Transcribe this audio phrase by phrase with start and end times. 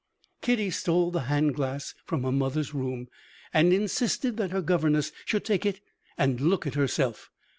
[0.41, 3.07] Kitty stole the hand glass from her mother's room,
[3.53, 5.79] and insisted that her governess should take it
[6.17, 7.29] and look at herself.